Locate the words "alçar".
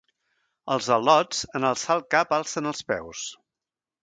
1.73-1.99